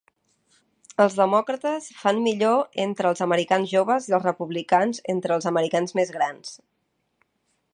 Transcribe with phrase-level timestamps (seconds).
[1.03, 6.15] Els Demòcrates fan millor entre els americans joves i els Republicans entre els americans més
[6.17, 6.57] grans.